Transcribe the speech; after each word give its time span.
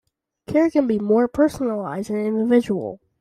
Care 0.47 0.71
can 0.71 0.87
be 0.87 0.97
more 0.97 1.27
personalized 1.27 2.09
and 2.09 2.17
individual. 2.25 2.99